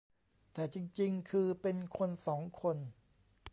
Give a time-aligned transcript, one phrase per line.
[0.53, 2.77] แต่จริงจริงคือเป็นคนสองคน